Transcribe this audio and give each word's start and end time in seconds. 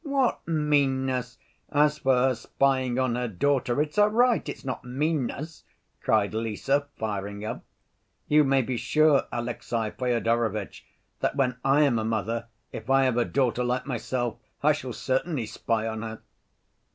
"What 0.03 0.39
meanness? 0.47 1.37
As 1.71 1.99
for 1.99 2.15
her 2.15 2.33
spying 2.33 2.97
on 2.97 3.13
her 3.13 3.27
daughter, 3.27 3.79
it's 3.83 3.97
her 3.97 4.09
right, 4.09 4.49
it's 4.49 4.65
not 4.65 4.83
meanness!" 4.83 5.63
cried 6.01 6.33
Lise, 6.33 6.71
firing 6.97 7.45
up. 7.45 7.63
"You 8.27 8.43
may 8.43 8.63
be 8.63 8.77
sure, 8.77 9.25
Alexey 9.31 9.91
Fyodorovitch, 9.91 10.83
that 11.19 11.35
when 11.35 11.57
I 11.63 11.83
am 11.83 11.99
a 11.99 12.03
mother, 12.03 12.47
if 12.71 12.89
I 12.89 13.03
have 13.03 13.17
a 13.17 13.25
daughter 13.25 13.63
like 13.63 13.85
myself 13.85 14.39
I 14.63 14.71
shall 14.71 14.91
certainly 14.91 15.45
spy 15.45 15.85
on 15.87 16.01
her!" 16.01 16.21